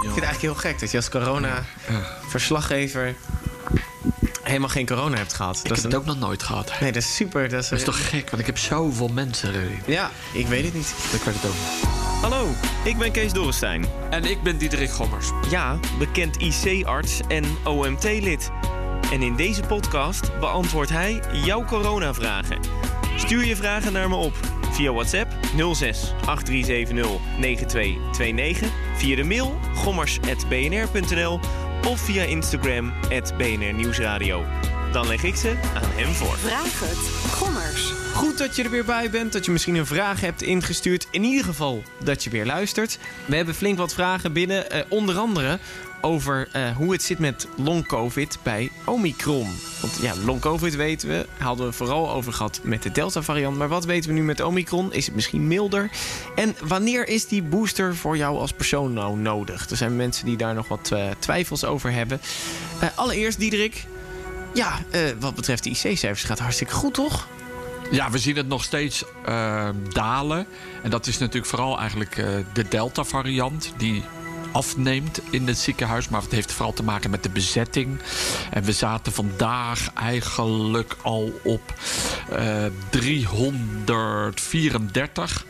[0.00, 3.14] vind het eigenlijk heel gek dat je als corona-verslaggever
[4.42, 5.56] helemaal geen corona hebt gehad.
[5.56, 6.72] Ik dat heb is het ook nog nooit gehad.
[6.80, 7.48] Nee, dat is super.
[7.48, 9.80] Dat is, Dat is toch gek, want ik heb zoveel mensen erin.
[9.86, 10.94] Ja, ik weet het niet.
[11.12, 11.88] Ik weet het ook niet.
[12.20, 12.48] Hallo,
[12.84, 13.84] ik ben Kees Dorrestein.
[14.10, 15.26] En ik ben Diederik Gommers.
[15.50, 18.50] Ja, bekend IC-arts en OMT-lid.
[19.12, 22.58] En in deze podcast beantwoordt hij jouw coronavragen.
[23.16, 24.34] Stuur je vragen naar me op
[24.72, 25.32] via WhatsApp
[25.74, 28.68] 06 8370 9229,
[29.00, 31.40] via de mail gommers.bnr.nl
[31.88, 32.92] of via Instagram
[33.36, 34.44] BNR Nieuwsradio.
[34.92, 36.36] Dan leg ik ze aan hem voor.
[36.38, 37.32] Vraag het.
[37.32, 37.92] Gommers.
[38.14, 41.06] Goed dat je er weer bij bent, dat je misschien een vraag hebt ingestuurd.
[41.10, 42.98] In ieder geval dat je weer luistert.
[43.24, 45.58] We hebben flink wat vragen binnen, eh, onder andere
[46.00, 49.48] over eh, hoe het zit met long-covid bij Omicron.
[49.80, 53.56] Want ja, long-covid weten we, hadden we vooral over gehad met de Delta-variant.
[53.56, 54.92] Maar wat weten we nu met Omicron?
[54.92, 55.90] Is het misschien milder?
[56.34, 59.70] En wanneer is die booster voor jou als persoon nou nodig?
[59.70, 62.20] Er zijn mensen die daar nog wat eh, twijfels over hebben.
[62.80, 63.84] Eh, allereerst, Diederik.
[64.54, 64.78] Ja,
[65.18, 67.28] wat betreft de IC-cijfers gaat hartstikke goed, toch?
[67.90, 69.04] Ja, we zien het nog steeds
[69.92, 70.46] dalen.
[70.82, 72.14] En dat is natuurlijk vooral eigenlijk
[72.52, 74.04] de Delta-variant die
[74.52, 76.08] afneemt in het ziekenhuis.
[76.08, 77.98] Maar het heeft vooral te maken met de bezetting.
[78.50, 81.74] En we zaten vandaag eigenlijk al op
[82.30, 85.46] eh 334.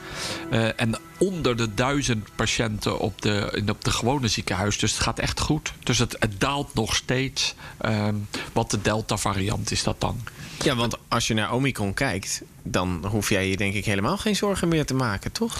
[0.50, 4.78] Eh, en onder de duizend patiënten op de, in, op de gewone ziekenhuis.
[4.78, 5.72] Dus het gaat echt goed.
[5.84, 7.54] Dus het, het daalt nog steeds.
[7.78, 8.14] Ehm,
[8.52, 10.20] wat de Delta-variant is dat dan.
[10.62, 14.36] Ja, want als je naar Omicron kijkt, dan hoef jij je denk ik helemaal geen
[14.36, 15.58] zorgen meer te maken, toch?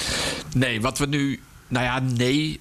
[0.55, 1.41] Nee, wat we nu.
[1.69, 2.61] Nou ja, nee.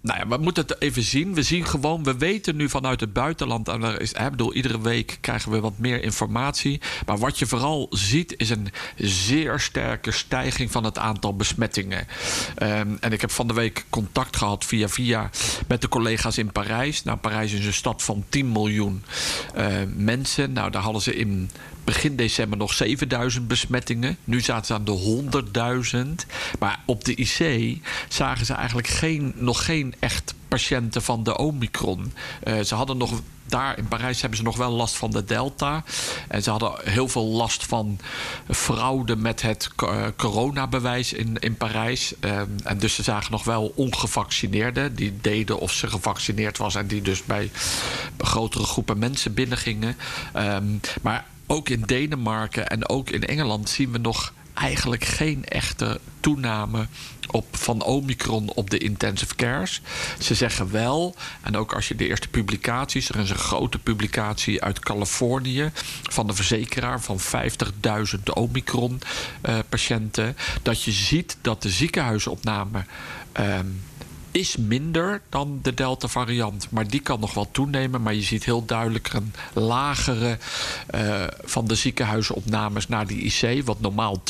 [0.00, 1.34] Nou ja, we moeten het even zien.
[1.34, 3.68] We zien gewoon, we weten nu vanuit het buitenland.
[3.68, 6.80] En er is, hè, bedoel, iedere week krijgen we wat meer informatie.
[7.06, 12.06] Maar wat je vooral ziet, is een zeer sterke stijging van het aantal besmettingen.
[12.54, 15.30] Ehm, en ik heb van de week contact gehad via via
[15.68, 17.02] met de collega's in Parijs.
[17.02, 19.04] Nou, Parijs is een stad van 10 miljoen
[19.54, 20.52] eh, mensen.
[20.52, 21.50] Nou, daar hadden ze in
[21.88, 24.16] begin december nog 7000 besmettingen.
[24.24, 26.26] Nu zaten ze aan de 100.000.
[26.58, 27.78] Maar op de IC
[28.08, 32.12] zagen ze eigenlijk geen, nog geen echt patiënten van de Omicron.
[32.42, 33.20] Eh, ze hadden nog.
[33.46, 35.84] Daar in Parijs hebben ze nog wel last van de Delta.
[36.28, 37.98] En ze hadden heel veel last van
[38.50, 42.14] fraude met het eh, coronabewijs in, in Parijs.
[42.20, 44.94] Eh, en dus ze zagen nog wel ongevaccineerden.
[44.94, 46.74] Die deden of ze gevaccineerd was.
[46.74, 47.50] En die dus bij
[48.18, 49.96] grotere groepen mensen binnengingen.
[50.32, 50.66] Ehm,
[51.02, 56.86] maar ook in Denemarken en ook in Engeland zien we nog eigenlijk geen echte toename
[57.30, 59.80] op, van Omicron op de intensive cares.
[60.18, 64.62] Ze zeggen wel, en ook als je de eerste publicaties, er is een grote publicatie
[64.62, 65.70] uit Californië
[66.02, 67.24] van de verzekeraar van 50.000
[68.34, 72.84] Omicron-patiënten, dat je ziet dat de ziekenhuisopname.
[73.32, 73.66] ehm,
[74.30, 76.66] is minder dan de Delta-variant.
[76.70, 78.02] Maar die kan nog wel toenemen.
[78.02, 80.38] Maar je ziet heel duidelijk een lagere
[80.86, 84.22] eh, van de ziekenhuisopnames naar die IC, wat normaal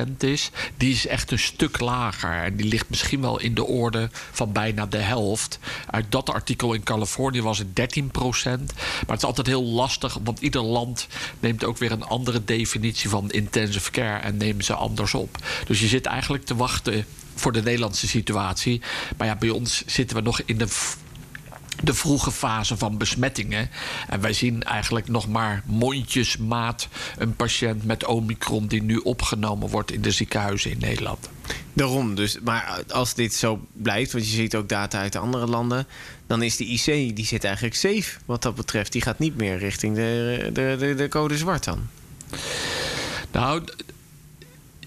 [0.00, 0.50] 20% is.
[0.76, 2.42] Die is echt een stuk lager.
[2.42, 5.58] En die ligt misschien wel in de orde van bijna de helft.
[5.90, 8.04] Uit dat artikel in Californië was het 13%.
[8.42, 11.06] Maar het is altijd heel lastig, want ieder land
[11.40, 15.36] neemt ook weer een andere definitie van intensive care en neemt ze anders op.
[15.66, 18.80] Dus je zit eigenlijk te wachten voor de Nederlandse situatie.
[19.16, 20.66] Maar ja, bij ons zitten we nog in de,
[21.82, 23.70] de vroege fase van besmettingen.
[24.08, 29.92] En wij zien eigenlijk nog maar mondjesmaat een patiënt met Omicron die nu opgenomen wordt
[29.92, 31.28] in de ziekenhuizen in Nederland.
[31.72, 32.38] Daarom dus.
[32.40, 35.86] Maar als dit zo blijft, want je ziet ook data uit de andere landen,
[36.26, 38.92] dan is de IC die zit eigenlijk safe wat dat betreft.
[38.92, 41.88] Die gaat niet meer richting de, de, de, de code zwart dan.
[43.32, 43.62] Nou,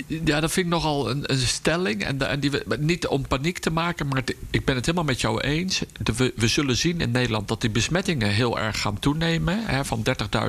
[0.07, 2.03] ja, dat vind ik nogal een, een stelling.
[2.03, 5.41] En, en die, niet om paniek te maken, maar ik ben het helemaal met jou
[5.41, 5.81] eens.
[6.15, 9.65] We, we zullen zien in Nederland dat die besmettingen heel erg gaan toenemen.
[9.65, 10.03] Hè, van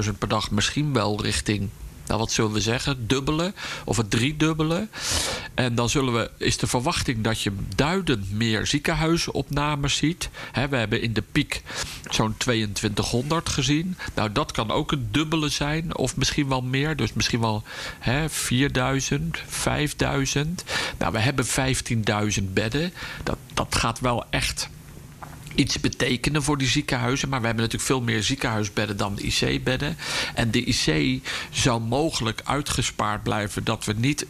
[0.04, 1.68] 30.000 per dag misschien wel richting,
[2.08, 3.52] nou wat zullen we zeggen, dubbele
[3.84, 4.88] of het driedubbele.
[5.54, 10.30] En dan zullen we, is de verwachting dat je duidend meer ziekenhuisopnames ziet.
[10.52, 11.62] We hebben in de piek
[12.10, 13.96] zo'n 2200 gezien.
[14.14, 16.96] Nou, dat kan ook een dubbele zijn, of misschien wel meer.
[16.96, 17.62] Dus misschien wel
[17.98, 20.64] hè, 4000, 5000.
[20.98, 21.46] Nou, we hebben
[22.38, 22.92] 15.000 bedden.
[23.22, 24.68] Dat, dat gaat wel echt
[25.54, 27.28] iets betekenen voor die ziekenhuizen.
[27.28, 29.96] Maar we hebben natuurlijk veel meer ziekenhuisbedden dan de IC-bedden.
[30.34, 34.26] En de IC zou mogelijk uitgespaard blijven dat we niet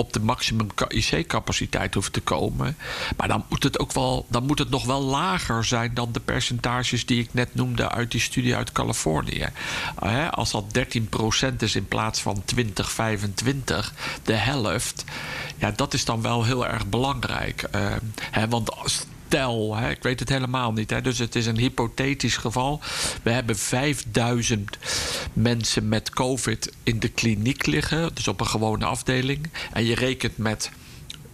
[0.00, 2.76] op de maximum IC-capaciteit hoeven te komen.
[3.16, 6.20] Maar dan moet het ook wel, dan moet het nog wel lager zijn dan de
[6.20, 9.48] percentages die ik net noemde uit die studie uit Californië.
[10.30, 10.64] Als dat
[11.52, 15.04] 13% is in plaats van 20, 25, de helft.
[15.56, 17.62] Ja, dat is dan wel heel erg belangrijk.
[17.62, 17.92] Eh,
[18.30, 19.90] hè, want als, Hè.
[19.90, 20.90] Ik weet het helemaal niet.
[20.90, 21.00] Hè.
[21.00, 22.80] Dus het is een hypothetisch geval.
[23.22, 24.78] We hebben 5000
[25.32, 28.14] mensen met COVID in de kliniek liggen.
[28.14, 29.50] Dus op een gewone afdeling.
[29.72, 30.70] En je rekent met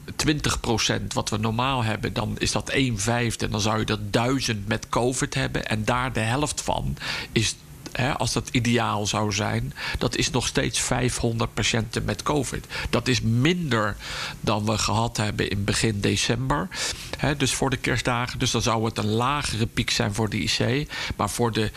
[0.07, 3.49] 20% wat we normaal hebben, dan is dat 1 vijfde.
[3.49, 5.67] Dan zou je dat 1000 met COVID hebben.
[5.67, 6.97] En daar de helft van
[7.33, 7.57] is
[7.97, 12.67] Hè, als dat ideaal zou zijn, dat is nog steeds 500 patiënten met COVID.
[12.91, 13.97] Dat is minder
[14.41, 16.69] dan we gehad hebben in begin december.
[17.17, 18.39] Hè, dus voor de kerstdagen.
[18.39, 20.89] Dus dan zou het een lagere piek zijn voor de IC.
[21.17, 21.71] Maar voor de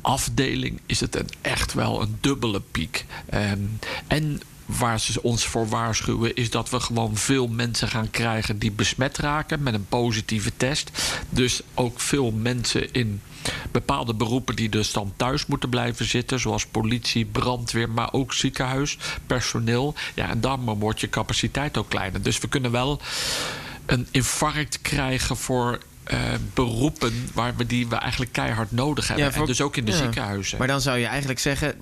[0.00, 3.04] afdeling is het een, echt wel een dubbele piek.
[3.34, 8.58] Um, en waar ze ons voor waarschuwen, is dat we gewoon veel mensen gaan krijgen
[8.58, 10.90] die besmet raken met een positieve test.
[11.28, 13.20] Dus ook veel mensen in
[13.70, 18.98] bepaalde beroepen die dus dan thuis moeten blijven zitten, zoals politie, brandweer, maar ook ziekenhuis,
[19.26, 19.94] personeel.
[20.14, 22.22] Ja, en dan wordt je capaciteit ook kleiner.
[22.22, 23.00] Dus we kunnen wel
[23.86, 25.78] een infarct krijgen voor
[26.12, 26.18] uh,
[26.54, 29.24] beroepen waar we die we eigenlijk keihard nodig hebben.
[29.24, 29.96] Ja, voor, en dus ook in de ja.
[29.96, 30.58] ziekenhuizen.
[30.58, 31.74] Maar dan zou je eigenlijk zeggen,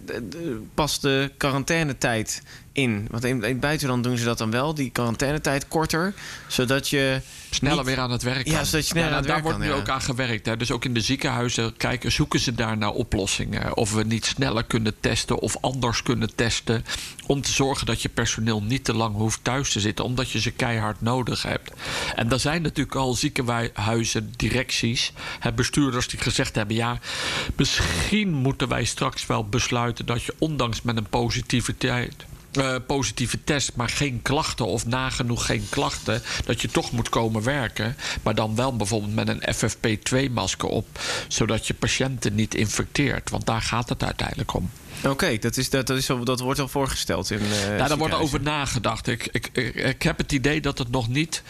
[0.75, 3.07] pas de quarantainetijd in.
[3.11, 6.15] Want in, in het buitenland doen ze dat dan wel, die quarantainetijd korter,
[6.47, 7.21] zodat je
[7.51, 8.53] sneller weer aan het werk kan.
[8.53, 10.47] Ja, zodat je sneller ja, aan het daar werk wordt nu ook aan gewerkt.
[10.47, 10.57] Hè.
[10.57, 13.77] Dus ook in de ziekenhuizen kijken, zoeken ze daar naar oplossingen.
[13.77, 16.85] Of we niet sneller kunnen testen of anders kunnen testen.
[17.27, 20.41] Om te zorgen dat je personeel niet te lang hoeft thuis te zitten, omdat je
[20.41, 21.71] ze keihard nodig hebt.
[22.15, 25.13] En er zijn natuurlijk al ziekenhuizen, directies,
[25.55, 26.99] bestuurders die gezegd hebben: ja,
[27.57, 32.25] misschien moeten wij straks wel besluiten dat je ondanks met een positiviteit
[32.59, 37.43] uh, positieve test, maar geen klachten of nagenoeg geen klachten, dat je toch moet komen
[37.43, 37.97] werken.
[38.23, 40.87] Maar dan wel bijvoorbeeld met een FFP2-masker op,
[41.29, 43.31] zodat je patiënten niet infecteert.
[43.31, 44.71] Want daar gaat het uiteindelijk om.
[45.05, 47.41] Oké, dat, is, dat, dat, is, dat wordt al voorgesteld in.
[47.41, 49.07] Uh, ja, daar wordt over nagedacht.
[49.07, 51.43] Ik, ik, ik, ik, heb het idee dat het nog niet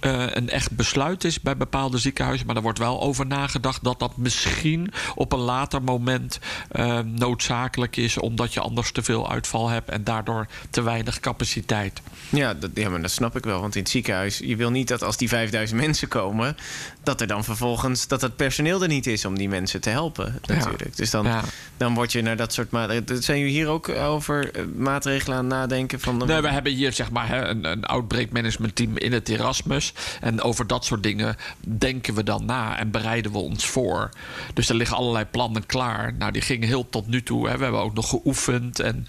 [0.00, 2.46] uh, een echt besluit is bij bepaalde ziekenhuizen.
[2.46, 6.38] Maar er wordt wel over nagedacht dat dat misschien op een later moment
[6.72, 8.18] uh, noodzakelijk is.
[8.18, 12.00] Omdat je anders te veel uitval hebt en daardoor te weinig capaciteit.
[12.28, 13.60] Ja dat, ja, maar dat snap ik wel.
[13.60, 16.56] Want in het ziekenhuis, je wil niet dat als die 5000 mensen komen,
[17.02, 20.40] dat er dan vervolgens dat het personeel er niet is om die mensen te helpen.
[20.46, 20.84] Natuurlijk.
[20.84, 20.90] Ja.
[20.94, 21.42] Dus dan, ja.
[21.76, 23.22] dan word je naar dat soort maatregelen.
[23.22, 26.00] Zijn jullie hier ook over eh, maatregelen aan nadenken?
[26.00, 26.24] Van de...
[26.24, 29.89] Nee, we hebben hier zeg maar een, een outbreak management team in het Erasmus.
[30.20, 31.36] En over dat soort dingen
[31.78, 34.10] denken we dan na en bereiden we ons voor.
[34.54, 36.14] Dus er liggen allerlei plannen klaar.
[36.14, 37.48] Nou, die gingen heel tot nu toe.
[37.48, 37.56] Hè.
[37.56, 39.06] We hebben ook nog geoefend en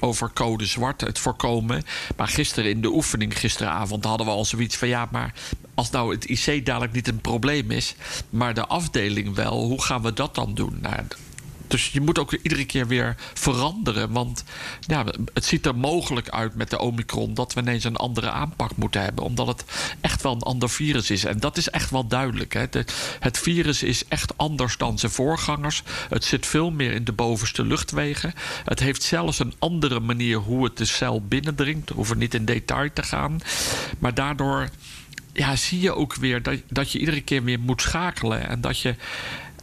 [0.00, 1.84] over code zwart het voorkomen.
[2.16, 5.32] Maar gisteren in de oefening, gisteravond, hadden we al zoiets van ja, maar
[5.74, 7.94] als nou het IC dadelijk niet een probleem is,
[8.30, 10.78] maar de afdeling wel, hoe gaan we dat dan doen?
[10.80, 10.94] Nou,
[11.70, 14.12] dus je moet ook iedere keer weer veranderen.
[14.12, 14.44] Want
[14.80, 15.04] ja,
[15.34, 19.02] het ziet er mogelijk uit met de Omicron dat we ineens een andere aanpak moeten
[19.02, 19.24] hebben.
[19.24, 19.64] Omdat het
[20.00, 21.24] echt wel een ander virus is.
[21.24, 22.52] En dat is echt wel duidelijk.
[22.52, 22.64] Hè.
[23.20, 25.82] Het virus is echt anders dan zijn voorgangers.
[26.08, 28.34] Het zit veel meer in de bovenste luchtwegen.
[28.64, 31.88] Het heeft zelfs een andere manier hoe het de cel binnendringt.
[31.88, 33.40] We hoeven niet in detail te gaan.
[33.98, 34.68] Maar daardoor
[35.32, 38.48] ja, zie je ook weer dat, dat je iedere keer weer moet schakelen.
[38.48, 38.94] En dat je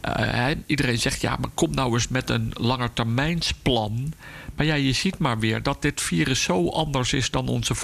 [0.06, 4.12] uh, iedereen zegt ja, maar kom nou eens met een langetermijnsplan.
[4.56, 7.74] Maar ja, je ziet maar weer dat dit virus zo anders is dan onze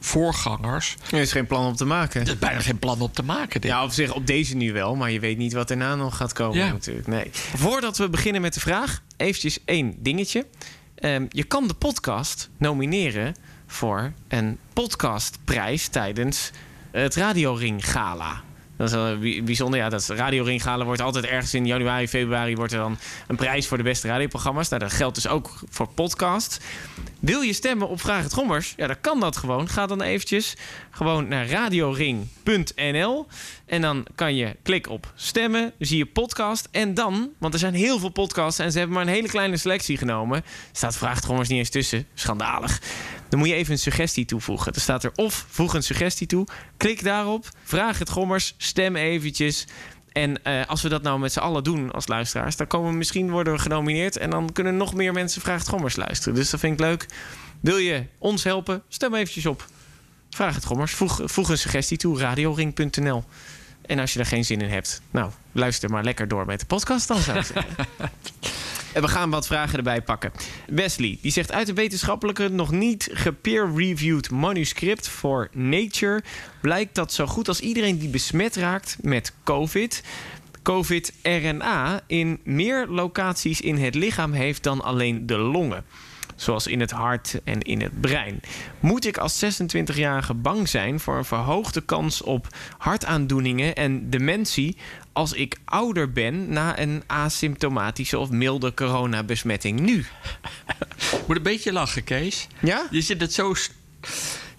[0.00, 0.96] voorgangers.
[1.10, 2.20] Er is geen plan op te maken.
[2.20, 3.60] Er is bijna geen plan op te maken.
[3.60, 3.70] Dit.
[3.70, 6.32] Ja, op zich op deze nu wel, maar je weet niet wat erna nog gaat
[6.32, 6.72] komen ja.
[6.72, 7.06] natuurlijk.
[7.06, 7.30] Nee.
[7.32, 10.46] Voordat we beginnen met de vraag, eventjes één dingetje.
[11.00, 13.34] Um, je kan de podcast nomineren
[13.66, 16.50] voor een podcastprijs tijdens
[16.90, 18.42] het Radio Ring Gala.
[18.78, 19.80] Dat is wel bijzonder.
[19.80, 22.56] Ja, dat Radio Ringhalen wordt altijd ergens in januari, februari...
[22.56, 24.68] wordt er dan een prijs voor de beste radioprogramma's.
[24.68, 26.60] Nou, dat geldt dus ook voor podcast.
[27.20, 28.74] Wil je stemmen op Vraag het Gommers?
[28.76, 29.68] Ja, dan kan dat gewoon.
[29.68, 30.56] Ga dan eventjes
[30.90, 33.26] gewoon naar radioring.nl.
[33.66, 36.68] En dan kan je klikken op stemmen, zie je podcast.
[36.70, 38.58] En dan, want er zijn heel veel podcasts...
[38.58, 40.44] en ze hebben maar een hele kleine selectie genomen...
[40.72, 42.06] staat Vraag het Gommers niet eens tussen.
[42.14, 42.80] Schandalig.
[43.28, 44.72] Dan moet je even een suggestie toevoegen.
[44.72, 46.46] Er staat er of voeg een suggestie toe.
[46.76, 49.66] Klik daarop, vraag het Gommers, stem eventjes...
[50.12, 52.96] En uh, als we dat nou met z'n allen doen als luisteraars, dan komen we
[52.96, 54.16] misschien worden we genomineerd.
[54.16, 56.34] En dan kunnen nog meer mensen Vraag het Gommers luisteren.
[56.34, 57.06] Dus dat vind ik leuk.
[57.60, 58.82] Wil je ons helpen?
[58.88, 59.66] Stem eventjes op.
[60.30, 60.92] Vraag het Gommers.
[60.92, 62.18] Voeg, voeg een suggestie toe.
[62.18, 63.24] Radioring.nl.
[63.86, 66.66] En als je er geen zin in hebt, nou, luister maar lekker door met de
[66.66, 67.76] podcast dan, zou ik zeggen.
[68.92, 70.32] En we gaan wat vragen erbij pakken.
[70.66, 76.22] Wesley, die zegt uit een wetenschappelijke, nog niet gepeer-reviewed manuscript voor Nature...
[76.60, 80.02] blijkt dat zo goed als iedereen die besmet raakt met COVID...
[80.62, 85.84] COVID-RNA in meer locaties in het lichaam heeft dan alleen de longen.
[86.40, 88.40] Zoals in het hart en in het brein.
[88.80, 92.46] Moet ik als 26-jarige bang zijn voor een verhoogde kans op
[92.78, 94.76] hartaandoeningen en dementie
[95.12, 100.06] als ik ouder ben na een asymptomatische of milde coronabesmetting nu?
[101.26, 102.46] Moet een beetje lachen, Kees.
[102.60, 102.86] Ja?
[102.90, 103.54] Je zit het zo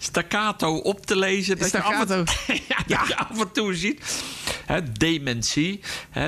[0.02, 1.58] staccato op te lezen.
[1.58, 2.32] Dat je, af en, Staccato.
[2.68, 4.22] ja, dat je af en toe ziet.
[4.92, 5.80] Dementie.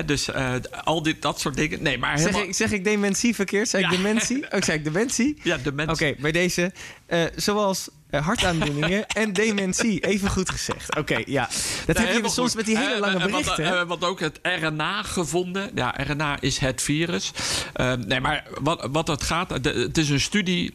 [0.05, 0.53] Dus eh,
[0.83, 1.83] al dit, dat soort dingen.
[1.83, 3.69] Nee, maar Zeg ik, zeg ik dementie verkeerd?
[3.69, 3.95] Zeg ik Ja.
[3.97, 4.43] dementie?
[4.51, 5.37] Oh, zeg ik dementie?
[5.43, 6.07] Ja, dementie.
[6.09, 6.71] Oké, bij deze.
[7.05, 9.99] eh, zoals eh, hartaandoeningen en dementie.
[9.99, 10.95] Even goed gezegd.
[10.97, 11.49] Oké, ja.
[11.85, 12.55] Dat Nee, heb je soms goed.
[12.55, 13.65] met die hele lange wat- berichten.
[13.79, 15.71] eh, Wat ook het RNA gevonden.
[15.75, 17.31] Ja, RNA is het virus.
[18.05, 19.63] Nee, maar wat, wat het gaat...
[19.63, 20.73] de- het is een studie...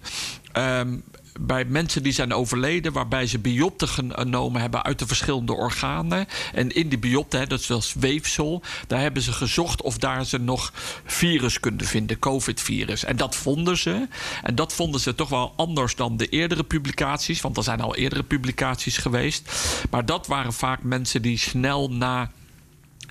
[0.53, 0.97] ehm,
[1.39, 6.27] bij mensen die zijn overleden, waarbij ze biopten genomen hebben uit de verschillende organen.
[6.53, 10.39] En in die biopten, dat is wel weefsel, daar hebben ze gezocht of daar ze
[10.39, 10.73] nog
[11.05, 13.05] virus konden vinden, COVID-virus.
[13.05, 14.09] En dat vonden ze.
[14.43, 17.97] En dat vonden ze toch wel anders dan de eerdere publicaties, want er zijn al
[17.97, 19.53] eerdere publicaties geweest.
[19.91, 22.31] Maar dat waren vaak mensen die snel na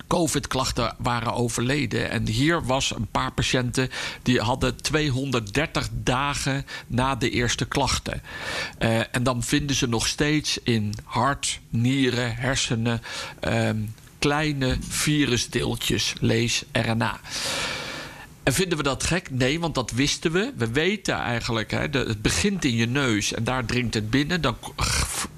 [0.07, 2.09] COVID-klachten waren overleden.
[2.09, 3.89] En hier was een paar patiënten
[4.23, 8.21] die hadden 230 dagen na de eerste klachten.
[8.77, 13.01] Eh, en dan vinden ze nog steeds in hart, nieren, hersenen
[13.39, 13.77] ehm,
[14.19, 17.19] kleine virusdeeltjes, lees RNA.
[18.47, 19.29] En vinden we dat gek?
[19.31, 20.53] Nee, want dat wisten we.
[20.55, 24.41] We weten eigenlijk, hè, het begint in je neus en daar dringt het binnen.
[24.41, 24.57] Dan,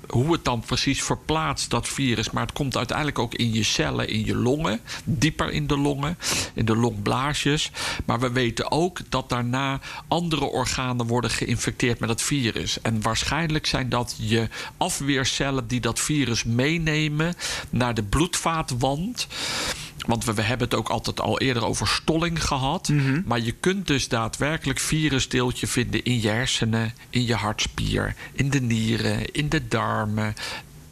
[0.08, 2.32] hoe het dan precies verplaatst, dat virus.
[2.32, 4.80] Maar het komt uiteindelijk ook in je cellen, in je longen.
[5.04, 6.18] Dieper in de longen,
[6.54, 7.72] in de longblaasjes.
[8.06, 12.82] Maar we weten ook dat daarna andere organen worden geïnfecteerd met het virus.
[12.82, 14.48] En waarschijnlijk zijn dat je
[14.78, 17.36] afweercellen die dat virus meenemen
[17.70, 19.28] naar de bloedvaatwand.
[20.08, 22.90] Want we, we hebben het ook altijd al eerder over stolling gehad.
[23.26, 28.62] Maar je kunt dus daadwerkelijk virusdeeltje vinden in je hersenen, in je hartspier, in de
[28.62, 30.36] nieren, in de darmen.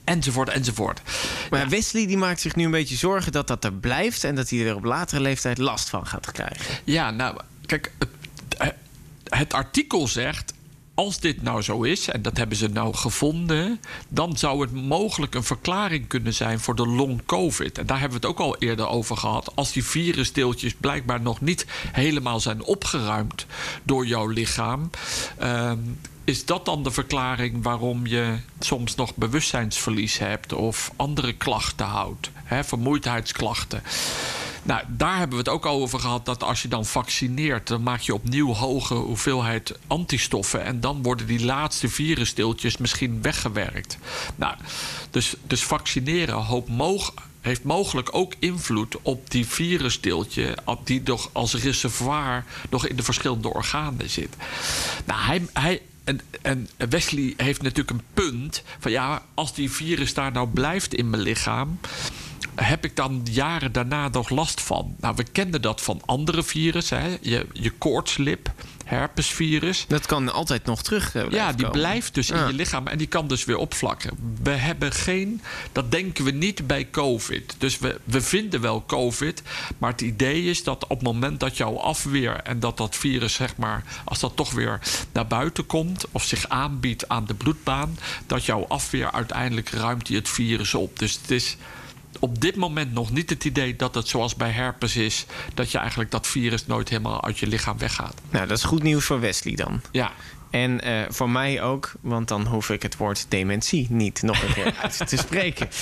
[0.03, 1.01] Enzovoort, enzovoort.
[1.49, 4.23] Maar Wesley die maakt zich nu een beetje zorgen dat dat er blijft...
[4.23, 6.75] en dat hij er op latere leeftijd last van gaat krijgen.
[6.83, 7.91] Ja, nou, kijk,
[8.57, 8.73] het,
[9.23, 10.53] het artikel zegt.
[10.97, 15.35] Als dit nou zo is, en dat hebben ze nou gevonden, dan zou het mogelijk
[15.35, 17.77] een verklaring kunnen zijn voor de long-COVID.
[17.77, 19.55] En daar hebben we het ook al eerder over gehad.
[19.55, 23.45] Als die virusdeeltjes blijkbaar nog niet helemaal zijn opgeruimd
[23.83, 24.89] door jouw lichaam,
[25.37, 25.79] ehm,
[26.23, 32.31] is dat dan de verklaring waarom je soms nog bewustzijnsverlies hebt of andere klachten houdt,
[32.43, 33.81] hè, vermoeidheidsklachten?
[34.67, 37.83] Nou, daar hebben we het ook al over gehad dat als je dan vaccineert, dan
[37.83, 40.63] maak je opnieuw hoge hoeveelheid antistoffen.
[40.63, 43.97] En dan worden die laatste virusdeeltjes misschien weggewerkt.
[44.35, 44.55] Nou,
[45.11, 46.67] dus, dus vaccineren hoop
[47.41, 53.53] heeft mogelijk ook invloed op die virusdeeltje, die nog als reservoir nog in de verschillende
[53.53, 54.35] organen zit.
[55.05, 55.45] Nou, hij.
[55.53, 60.47] hij en, en Wesley heeft natuurlijk een punt van ja, als die virus daar nou
[60.47, 61.79] blijft in mijn lichaam,
[62.65, 64.95] heb ik dan jaren daarna nog last van?
[64.99, 67.01] Nou, we kenden dat van andere virussen.
[67.01, 67.17] Hè?
[67.21, 68.51] Je, je koortslip,
[68.85, 69.85] herpesvirus.
[69.87, 71.71] Dat kan altijd nog terug eh, Ja, die komen.
[71.79, 74.35] blijft dus in je lichaam en die kan dus weer opvlakken.
[74.43, 77.55] We hebben geen, dat denken we niet bij COVID.
[77.57, 79.41] Dus we, we vinden wel COVID,
[79.77, 83.33] maar het idee is dat op het moment dat jouw afweer en dat dat virus,
[83.33, 84.79] zeg maar, als dat toch weer
[85.11, 87.97] naar buiten komt of zich aanbiedt aan de bloedbaan,
[88.27, 90.99] dat jouw afweer uiteindelijk ruimt die het virus op.
[90.99, 91.57] Dus het is
[92.19, 95.77] op dit moment nog niet het idee dat het zoals bij herpes is, dat je
[95.77, 98.21] eigenlijk dat virus nooit helemaal uit je lichaam weggaat.
[98.29, 99.81] Nou, dat is goed nieuws voor Wesley dan.
[99.91, 100.11] Ja.
[100.49, 104.53] En eh, voor mij ook, want dan hoef ik het woord dementie niet nog een
[104.53, 105.67] keer uit te spreken.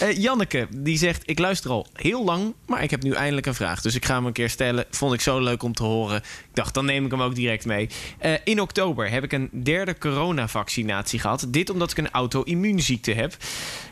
[0.00, 3.54] Eh, Janneke, die zegt: Ik luister al heel lang, maar ik heb nu eindelijk een
[3.54, 3.80] vraag.
[3.80, 4.84] Dus ik ga hem een keer stellen.
[4.90, 6.16] Vond ik zo leuk om te horen.
[6.16, 7.88] Ik dacht, dan neem ik hem ook direct mee.
[8.18, 11.46] Eh, in oktober heb ik een derde coronavaccinatie gehad.
[11.48, 13.36] Dit omdat ik een auto-immuunziekte heb.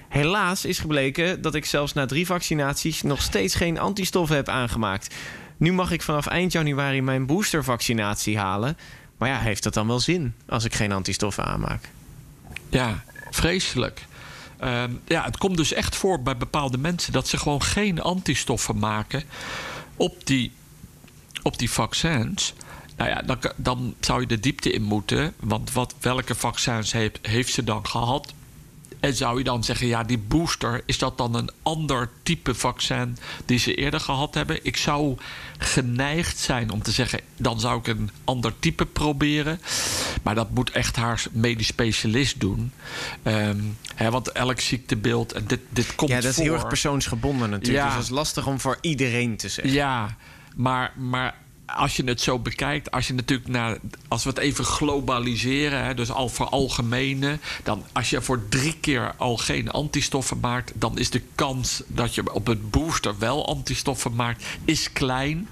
[0.09, 5.15] Helaas is gebleken dat ik zelfs na drie vaccinaties nog steeds geen antistoffen heb aangemaakt.
[5.57, 8.77] Nu mag ik vanaf eind januari mijn boostervaccinatie halen.
[9.21, 11.91] Maar ja, heeft dat dan wel zin als ik geen antistoffen aanmaak?
[12.69, 14.07] Ja, vreselijk.
[14.59, 18.79] Ehm, ja, het komt dus echt voor bij bepaalde mensen dat ze gewoon geen antistoffen
[18.79, 19.23] maken
[19.97, 20.53] op die,
[21.43, 22.55] op die vaccins.
[22.97, 25.35] Nou ja, dan, dan zou je de diepte in moeten.
[25.41, 28.33] Want wat, welke vaccins heeft, heeft ze dan gehad?
[29.01, 33.17] En zou je dan zeggen, ja, die booster, is dat dan een ander type vaccin
[33.45, 34.59] die ze eerder gehad hebben?
[34.63, 35.17] Ik zou
[35.59, 39.61] geneigd zijn om te zeggen, dan zou ik een ander type proberen.
[40.23, 42.73] Maar dat moet echt haar medisch specialist doen.
[43.23, 43.59] Ehm,
[43.95, 46.45] hè, want elk ziektebeeld, en dit, dit komt Ja, dat is voor.
[46.45, 47.79] heel erg persoonsgebonden natuurlijk.
[47.79, 47.87] Ja.
[47.87, 49.75] Dus dat is lastig om voor iedereen te zeggen.
[49.75, 50.17] Ja,
[50.57, 51.35] maar, maar
[51.77, 55.95] als je het zo bekijkt, als je natuurlijk naar, als we het even globaliseren, hè,
[55.95, 60.99] dus al voor algemene, dan als je voor drie keer al geen antistoffen maakt, dan
[60.99, 65.49] is de kans dat je op het booster wel antistoffen maakt, is klein.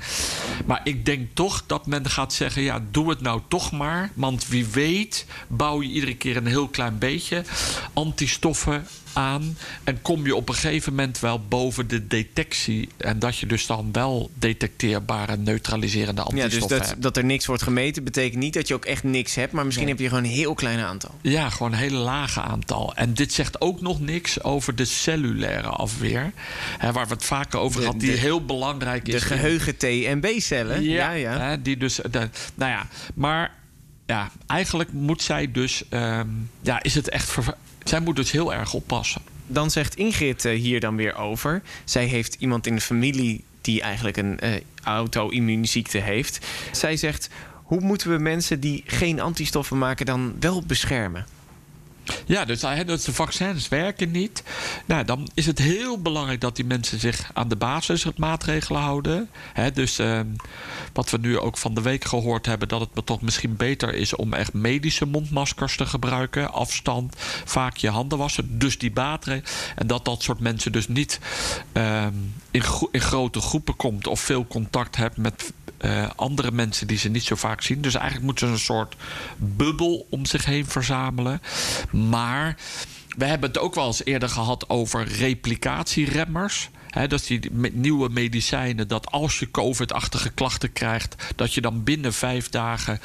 [0.66, 4.48] Maar ik denk toch dat men gaat zeggen, ja, doe het nou toch maar, want
[4.48, 7.44] wie weet bouw je iedere keer een heel klein beetje
[7.92, 9.56] antistoffen aan.
[9.84, 12.88] En kom je op een gegeven moment wel boven de detectie.
[12.96, 17.02] En dat je dus dan wel detecteerbare neutraliserende Ja, dus dat, hebt.
[17.02, 19.52] dat er niks wordt gemeten betekent niet dat je ook echt niks hebt.
[19.52, 21.14] Maar misschien heb je gewoon een heel klein aantal.
[21.20, 22.94] Ja, gewoon een hele lage aantal.
[22.94, 26.32] En dit zegt ook nog niks over de cellulaire afweer.
[26.78, 29.14] Hè, waar we het vaker over De- hadden, die de- heel belangrijk is.
[29.14, 30.82] De geheugen T en B-cellen.
[30.82, 31.38] Ja, ja.
[31.40, 33.54] Hè, die dus, de, nou ja, maar
[34.06, 36.26] ja, eigenlijk moet zij dus, ehm,
[36.60, 37.34] ja, is het echt,
[37.84, 39.22] zij moet dus heel erg oppassen.
[39.46, 41.62] Dan zegt Ingrid eh, hier dan weer over.
[41.84, 46.46] Zij heeft iemand in de familie die eigenlijk een eh, auto-immuunziekte heeft.
[46.72, 47.28] Zij zegt,
[47.62, 51.26] hoe moeten we mensen die geen antistoffen maken dan wel beschermen?
[52.26, 54.42] Ja, dus, de vaccins werken niet.
[54.86, 59.30] Nou, dan is het heel belangrijk dat die mensen zich aan de basismaatregelen houden.
[59.72, 60.26] Dus ehm,
[60.92, 64.16] wat we nu ook van de week gehoord hebben, dat het toch misschien beter is
[64.16, 66.52] om echt medische mondmaskers te gebruiken.
[66.52, 68.58] Afstand, vaak je handen wassen.
[68.58, 69.52] Dus die maatregelen.
[69.76, 71.20] En dat dat soort mensen dus niet
[71.72, 72.14] ehm,
[72.50, 77.08] in, in grote groepen komt of veel contact hebt met eh, andere mensen die ze
[77.08, 77.80] niet zo vaak zien.
[77.80, 78.96] Dus eigenlijk moeten ze een soort
[79.36, 81.40] bubbel om zich heen verzamelen.
[81.90, 82.56] Maar
[83.16, 86.70] we hebben het ook wel eens eerder gehad over replicatieremmers.
[87.06, 92.12] Dat die me- nieuwe medicijnen, dat als je COVID-achtige klachten krijgt, dat je dan binnen
[92.12, 93.00] vijf dagen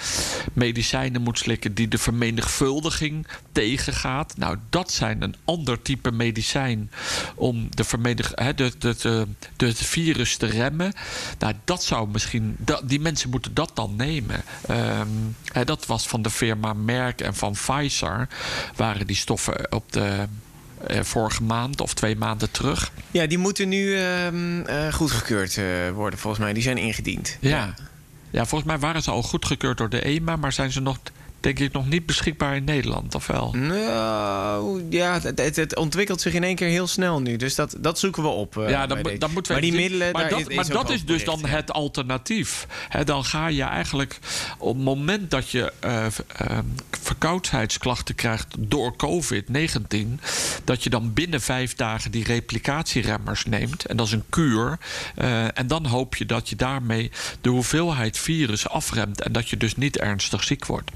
[0.54, 4.38] medicijnen moet slikken die de vermenigvuldiging tegengaat.
[4.38, 6.92] Nou, dat zijn een ander type medicijn
[7.36, 8.72] om de, vermenig, hè, de,
[9.58, 10.94] de, virus te remmen.
[11.40, 14.44] Nou, dat zou misschien, dat, die mensen moeten dat dan nemen.
[14.68, 15.08] Ehm,
[15.66, 18.28] dat was van de firma Merck en van Pfizer,
[18.76, 20.28] waren die stoffen op de.
[20.88, 22.92] Eh, vorige maand of twee maanden terug.
[23.12, 26.54] Ja, die moeten nu ehm, eh, goedgekeurd eh, worden, volgens mij.
[26.54, 27.38] Die zijn ingediend.
[27.40, 27.74] Ja.
[28.30, 30.98] ja, volgens mij waren ze al goedgekeurd door de EMA, maar zijn ze nog,
[31.44, 33.54] denk ik, nog niet beschikbaar in Nederland, of wel?
[33.54, 37.36] Nou, ja, het, het, het ontwikkelt zich in één keer heel snel nu.
[37.36, 38.58] Dus dat, dat zoeken we op.
[38.58, 41.06] eh, ja, dan, dan moeten we maar die middelen, Maar dat, is, maar dat is
[41.06, 42.68] dus dan het alternatief.
[42.90, 44.20] Hè, dan ga je eigenlijk
[44.58, 46.58] op het moment dat je eh, v- eh,
[47.02, 50.20] verkoudheidsklachten krijgt door COVID-19,
[50.64, 53.86] dat je dan binnen vijf dagen die replicatieremmers neemt.
[53.86, 54.78] En dat is een kuur.
[55.16, 59.58] Eh, en dan hoop je dat je daarmee de hoeveelheid virus afremt en dat je
[59.58, 60.92] dus niet ernstig ziek wordt.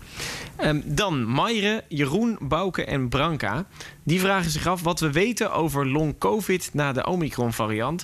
[0.56, 3.66] Ehm, dan Maire, Jeroen, Bouke en Branka.
[4.04, 8.04] Die vragen zich af wat we weten over long-covid na de Omicron-variant.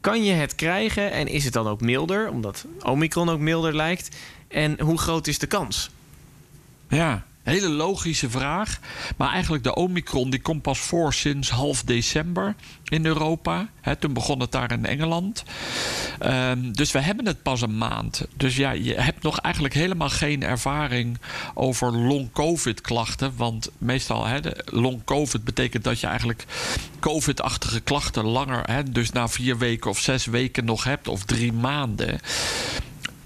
[0.00, 2.28] Kan je het krijgen en is het dan ook milder?
[2.28, 4.16] Omdat Omicron ook milder lijkt.
[4.48, 5.90] En hoe groot is de kans?
[6.88, 8.78] Ja, hele logische vraag.
[9.16, 12.54] Maar eigenlijk de Omicron die komt pas voor sinds half december
[12.84, 13.68] in Europa.
[13.80, 15.44] Hè, toen begon het daar in Engeland.
[16.18, 18.26] Ehm, dus we hebben het pas een maand.
[18.36, 21.18] Dus ja, je hebt nog eigenlijk helemaal geen ervaring
[21.54, 23.32] over long-covid klachten.
[23.36, 26.44] Want meestal, hè, long-covid betekent dat je eigenlijk
[27.00, 31.52] covid-achtige klachten langer, hè, dus na vier weken of zes weken nog hebt, of drie
[31.52, 32.20] maanden.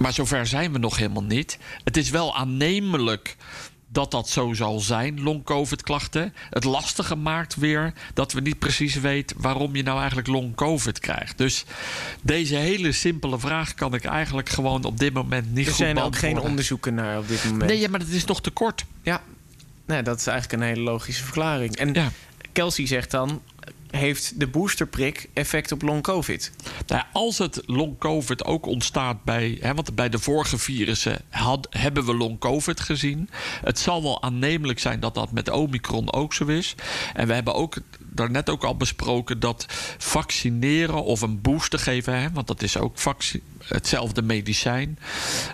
[0.00, 1.58] Maar zover zijn we nog helemaal niet.
[1.84, 3.36] Het is wel aannemelijk
[3.92, 6.34] dat dat zo zal zijn, long-covid-klachten.
[6.50, 11.38] Het lastige maakt weer dat we niet precies weten waarom je nou eigenlijk long-covid krijgt.
[11.38, 11.64] Dus
[12.22, 15.98] deze hele simpele vraag kan ik eigenlijk gewoon op dit moment niet Er goed zijn
[15.98, 16.50] ook geen beantwoorden.
[16.50, 17.70] onderzoeken naar op dit moment.
[17.70, 18.84] Nee, ja, maar dat is nog te kort.
[19.02, 19.22] Ja,
[19.86, 21.76] nou, dat is eigenlijk een hele logische verklaring.
[21.76, 22.10] En Ja.
[22.52, 23.42] Kelsey zegt dan...
[23.90, 26.52] heeft de boosterprik effect op long-covid?
[26.86, 29.58] Nou als het long-covid ook ontstaat bij...
[29.60, 31.18] Hè, want bij de vorige virussen
[31.70, 33.30] hebben we long-covid gezien.
[33.64, 36.74] Het zal wel aannemelijk zijn dat dat met Omicron ook zo is.
[37.14, 37.76] En we hebben ook
[38.12, 39.40] daarnet ook al besproken...
[39.40, 39.66] dat
[39.98, 42.20] vaccineren of een booster geven...
[42.20, 44.98] Hè, want dat is ook vaccin, hetzelfde medicijn...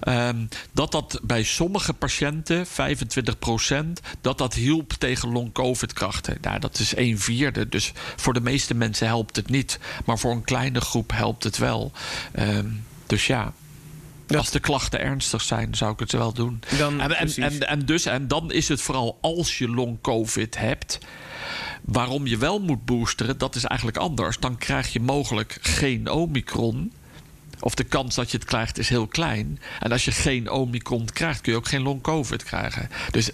[0.00, 2.70] ehm, dat dat bij sommige patiënten, 25%
[4.20, 6.38] dat dat hielp tegen long-covid-krachten.
[6.40, 9.78] Nou, dat is een vierde, dus voor de meeste mensen helpt het niet.
[10.04, 11.92] Maar voor een kleine groep helpt het wel.
[12.32, 12.66] Ehm,
[13.06, 13.52] dus ja,
[14.26, 16.60] Dat- als de klachten ernstig zijn, zou ik het wel doen.
[16.78, 20.98] Dan, En, en, en, dus, en dan is het vooral als je long-covid hebt.
[21.86, 24.38] Waarom je wel moet boosteren, dat is eigenlijk anders.
[24.38, 26.92] Dan krijg je mogelijk geen omicron.
[27.60, 29.60] Of de kans dat je het krijgt is heel klein.
[29.80, 32.88] En als je geen omicron krijgt, kun je ook geen long-covid krijgen.
[33.10, 33.30] Dus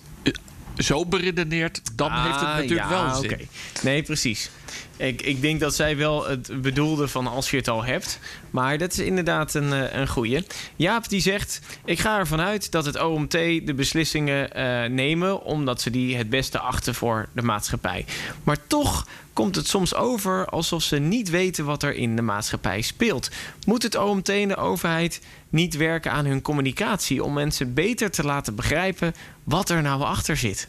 [0.77, 3.49] zo beredeneerd, dan heeft het Ah, natuurlijk ja, wel zin.
[3.83, 4.51] Nee, precies.
[4.97, 8.19] Ik, ik denk dat zij wel het bedoelde van als je het al hebt.
[8.51, 10.47] Maar dat is inderdaad een, eh, een goeie.
[10.77, 11.61] Jaap die zegt...
[11.85, 15.43] Ik ga ervan uit dat het OMT de beslissingen eh, nemen...
[15.43, 18.05] omdat ze die het beste achten voor de maatschappij.
[18.45, 22.81] Maar toch komt het soms over alsof ze niet weten wat er in de maatschappij
[22.81, 23.31] speelt.
[23.67, 25.21] Moet het OMT en de overheid
[25.53, 27.25] niet werken aan hun communicatie...
[27.25, 30.69] om mensen beter te laten begrijpen wat er nou achter zit?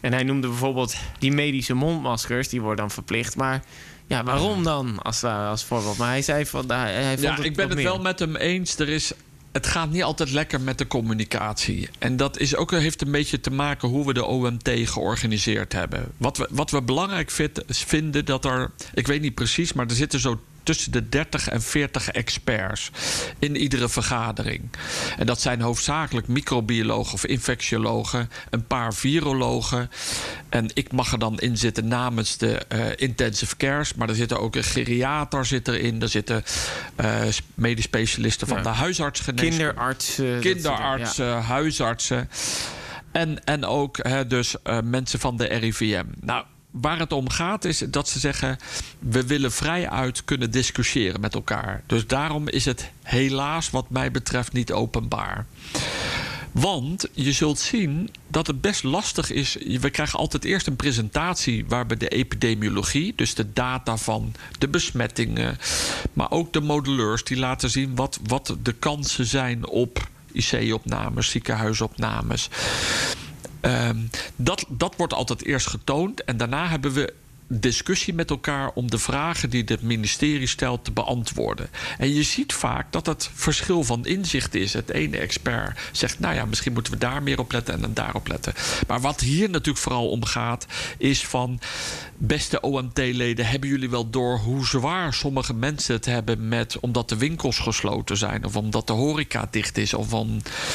[0.00, 3.36] En hij noemde bijvoorbeeld die medische mondmaskers, die worden dan verplicht.
[3.36, 3.62] Maar
[4.06, 5.96] ja, waarom dan als, als voorbeeld?
[5.96, 7.84] Maar hij zei van, hij, hij vond Ja, het ik ben het meer.
[7.84, 8.78] wel met hem eens.
[8.78, 9.12] Er is,
[9.52, 11.88] het gaat niet altijd lekker met de communicatie.
[11.98, 16.12] En dat is ook, heeft een beetje te maken hoe we de OMT georganiseerd hebben.
[16.16, 19.94] Wat we, wat we belangrijk vind- vinden, dat er, ik weet niet precies, maar er
[19.94, 22.90] zitten zo tussen de 30 en 40 experts
[23.38, 24.70] in iedere vergadering.
[25.18, 29.90] En dat zijn hoofdzakelijk microbiologen of infectiologen, een paar virologen.
[30.48, 33.94] En ik mag er dan in zitten namens de eh, intensive cares.
[33.94, 36.02] Maar er zitten ook een geriater zit erin.
[36.02, 36.44] Er zitten
[36.96, 37.20] eh,
[37.54, 38.62] medisch specialisten van Ja.
[38.62, 39.56] de huisartsgeneeskunde.
[39.56, 40.40] Kinderartsen.
[40.40, 42.28] Kinderartsen, huisartsen.
[43.12, 46.04] En, en ook hè, dus eh, mensen van de RIVM.
[46.20, 46.44] Nou,
[46.80, 48.58] waar het om gaat is dat ze zeggen...
[48.98, 51.82] we willen vrijuit kunnen discussiëren met elkaar.
[51.86, 55.46] Dus daarom is het helaas wat mij betreft niet openbaar.
[56.52, 59.56] Want je zult zien dat het best lastig is.
[59.80, 65.58] We krijgen altijd eerst een presentatie waarbij de epidemiologie, dus de data van de besmettingen,
[66.12, 72.48] maar ook de modelleurs, die laten zien wat, wat de kansen zijn op IC-opnames, ziekenhuisopnames.
[73.64, 73.98] Ehm,
[74.36, 76.24] dat, dat wordt altijd eerst getoond.
[76.24, 77.12] En daarna hebben we
[77.48, 81.68] discussie met elkaar om de vragen die het ministerie stelt te beantwoorden.
[81.98, 84.72] En je ziet vaak dat het verschil van inzicht is.
[84.72, 87.94] Het ene expert zegt, nou ja, misschien moeten we daar meer op letten en dan
[87.94, 88.52] daarop letten.
[88.86, 90.66] Maar wat hier natuurlijk vooral om gaat,
[90.98, 91.60] is van
[92.16, 97.16] beste OMT-leden, hebben jullie wel door hoe zwaar sommige mensen het hebben met omdat de
[97.16, 100.12] winkels gesloten zijn of omdat de horeca dicht is of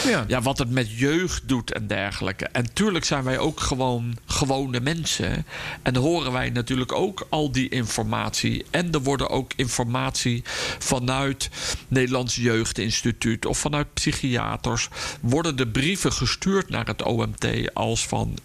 [0.06, 0.26] Ja.
[0.28, 2.46] ja, wat het met jeugd doet en dergelijke.
[2.46, 5.46] En tuurlijk zijn wij ook gewoon gewone mensen.
[5.82, 8.66] En horen wij natuurlijk ook al die informatie.
[8.70, 10.44] En er worden ook informatie
[10.80, 11.50] vanuit
[11.88, 14.88] Nederlands Jeugdinstituut of vanuit psychiaters.
[15.22, 18.38] Worden de brieven gestuurd naar het OMT als van.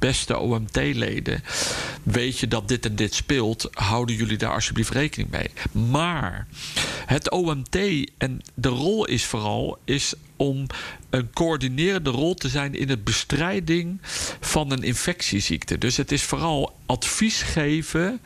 [0.00, 1.42] Beste OMT-leden,
[2.02, 3.68] weet je dat dit en dit speelt?
[3.72, 5.50] Houden jullie daar alsjeblieft rekening mee?
[5.90, 6.46] Maar
[7.06, 7.76] het OMT
[8.18, 10.66] en de rol is vooral is om
[11.10, 14.00] een coördinerende rol te zijn in het bestrijding
[14.40, 15.78] van een infectieziekte.
[15.78, 18.20] Dus het is vooral advies geven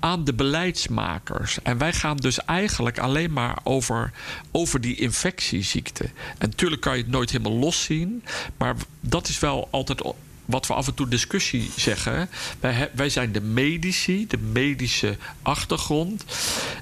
[0.00, 1.62] aan de beleidsmakers.
[1.62, 4.12] En wij gaan dus eigenlijk alleen maar over,
[4.50, 6.04] over die infectieziekte.
[6.38, 8.24] En natuurlijk kan je het nooit helemaal los zien,
[8.56, 10.02] maar dat is wel altijd
[10.48, 12.30] wat we af en toe discussie zeggen.
[12.60, 16.24] Wij, wij zijn de medici, de medische achtergrond.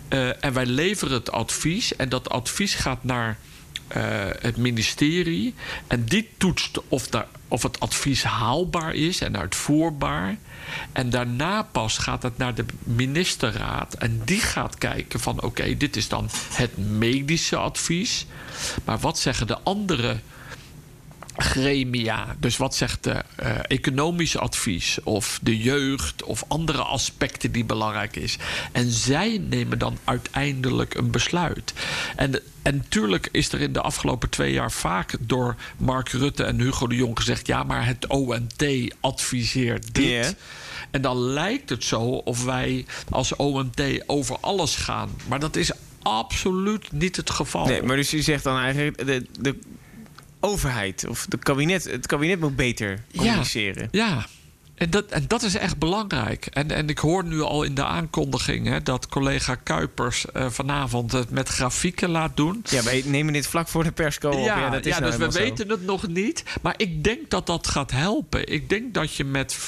[0.09, 1.97] Eh, en wij leveren het advies.
[1.97, 3.39] En dat advies gaat naar
[3.89, 4.03] eh,
[4.41, 5.55] het ministerie.
[5.87, 10.37] En die toetst of, daar, of het advies haalbaar is en uitvoerbaar.
[10.93, 13.95] En daarna pas gaat het naar de ministerraad.
[13.95, 18.27] En die gaat kijken van oké, dit is dan het medische advies.
[18.85, 20.21] Maar wat zeggen de andere
[21.37, 22.37] gremia.
[22.39, 28.17] Dus wat zegt de eh, economisch advies of de jeugd of andere aspecten die belangrijk
[28.17, 28.37] is.
[28.73, 31.73] En zij nemen dan uiteindelijk een besluit.
[32.17, 36.61] En, en natuurlijk is er in de afgelopen twee jaar vaak door Mark Rutte en
[36.61, 38.65] Hugo de Jong gezegd: ja, maar het OMT
[39.01, 40.37] adviseert dit.
[40.91, 45.11] En dan lijkt het zo of wij als OMT over alles gaan.
[45.29, 45.71] Maar dat is
[46.03, 47.67] absoluut niet het geval.
[47.67, 49.07] Nee, maar dus je zegt dan eigenlijk...
[49.07, 49.59] De, de
[50.47, 53.89] overheid of de kabinet, het kabinet moet beter communiceren.
[53.91, 54.27] Ja,
[54.77, 56.47] en dat, en dat is echt belangrijk.
[56.47, 61.13] En, en ik hoor nu al in de aankondiging hè, dat collega Kuipers eh, vanavond
[61.13, 62.65] het met grafieken laat doen.
[62.65, 64.45] Ja, wij nemen dit vlak voor de persco op.
[64.45, 65.39] Ja, dat is ja nou dus we zo.
[65.39, 66.45] weten het nog niet.
[66.63, 68.53] Maar ik denk dat dat gaat helpen.
[68.53, 69.59] Ik denk dat je met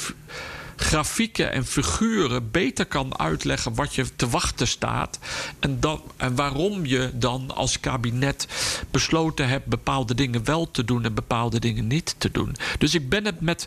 [0.80, 5.18] grafieken en figuren beter kan uitleggen wat je te wachten staat.
[5.58, 8.48] En, dat, en waarom je dan als kabinet
[8.90, 12.56] besloten hebt bepaalde dingen wel te doen en bepaalde dingen niet te doen.
[12.78, 13.66] Dus ik ben het met,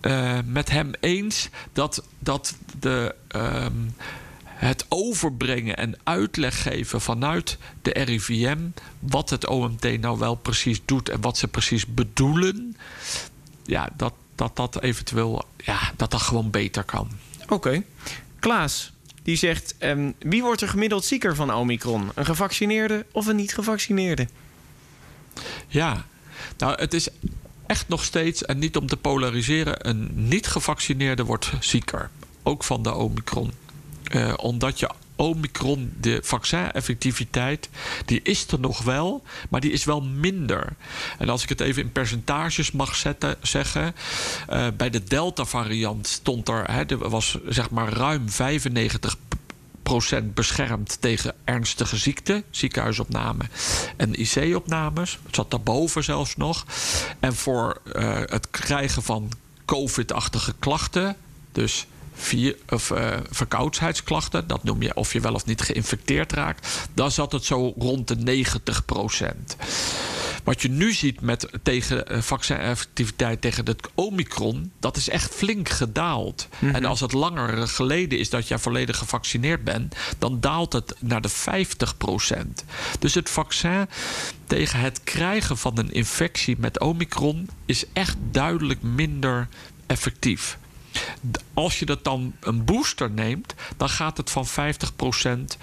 [0.00, 3.14] eh, met hem eens dat, dat de.
[3.28, 3.72] ehm,
[4.56, 8.58] het overbrengen en uitleg geven vanuit de RIVM
[8.98, 12.76] wat het OMT nou wel precies doet en wat ze precies bedoelen,
[13.64, 17.08] ja, dat dat, dat eventueel ja, dat dat gewoon beter kan.
[17.48, 17.82] Oké.
[18.38, 19.74] Klaas, die zegt...
[19.78, 22.10] ehm, wie wordt er gemiddeld zieker van Omicron?
[22.14, 24.28] Een gevaccineerde of een niet-gevaccineerde?
[25.68, 26.04] Ja,
[26.58, 27.08] nou, het is
[27.66, 32.10] echt nog steeds, en niet om te polariseren, een niet-gevaccineerde wordt zieker.
[32.42, 33.52] ook van de Omicron.
[34.12, 37.68] Uh, omdat je Omicron, de vaccineffectiviteit,
[38.04, 40.72] die is er nog wel, maar die is wel minder.
[41.18, 43.94] En als ik het even in percentages mag zetten, zeggen,
[44.50, 51.34] uh, bij de Delta-variant stond er, hè, er was zeg maar ruim 95% beschermd tegen
[51.44, 53.44] ernstige ziekten, ziekenhuisopname
[53.96, 55.18] en IC-opnames.
[55.26, 56.66] Het zat daarboven zelfs nog.
[57.20, 59.32] En voor uh, het krijgen van
[59.64, 61.16] COVID-achtige klachten,
[61.52, 66.88] dus vier, of, uh, verkoudheidsklachten, dat noem je of je wel of niet geïnfecteerd raakt,
[66.94, 69.56] dan zat het zo rond de 90 procent.
[70.44, 75.68] Wat je nu ziet met tegen uh, vaccineffectiviteit tegen het Omicron, dat is echt flink
[75.68, 76.48] gedaald.
[76.50, 76.76] Mm -hmm.
[76.76, 81.20] En als het langer geleden is dat jij volledig gevaccineerd bent, dan daalt het naar
[81.20, 82.64] de 50 procent.
[82.98, 83.88] Dus het vaccin
[84.46, 89.48] tegen het krijgen van een infectie met Omicron is echt duidelijk minder
[89.86, 90.58] effectief.
[91.54, 95.56] Als je dat dan een booster neemt, dan gaat het van 50%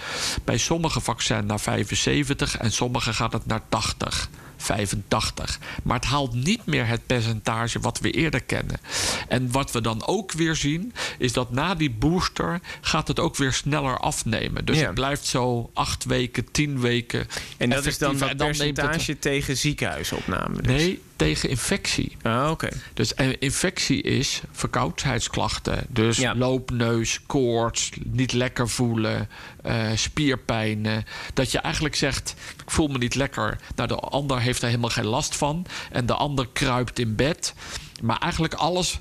[0.44, 4.30] bij sommige vaccins naar 75 en sommige gaat het naar 80.
[4.58, 5.60] 85.
[5.84, 8.80] Maar het haalt niet meer het percentage wat we eerder kennen.
[9.28, 13.36] En wat we dan ook weer zien, is dat na die booster gaat het ook
[13.36, 14.66] weer sneller afnemen.
[14.66, 14.86] Dus Ja.
[14.86, 17.28] het blijft zo acht weken, tien weken.
[17.58, 20.62] En dat is dan het- percentage tegen ziekenhuisopname.
[20.62, 20.66] Dus.
[20.82, 22.18] Nee, tegen infectie.
[22.22, 22.70] Ah, oké.
[22.94, 25.86] Dus en infectie is verkoudheidsklachten.
[25.90, 26.36] Dus Ja.
[26.36, 29.30] loopneus, koorts, niet lekker voelen,
[29.64, 31.06] eh, spierpijnen.
[31.34, 33.58] Dat je eigenlijk zegt, ik voel me niet lekker.
[33.76, 35.66] Nou, de ander heeft er helemaal geen last van.
[35.92, 37.54] En de ander kruipt in bed.
[38.02, 39.00] Maar eigenlijk alles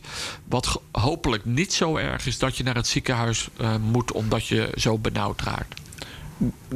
[0.49, 2.39] wat hopelijk niet zo erg is...
[2.39, 5.81] dat je naar het ziekenhuis eh, moet omdat je zo benauwd raakt.